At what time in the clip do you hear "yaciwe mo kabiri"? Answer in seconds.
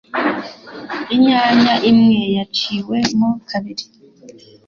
2.35-3.85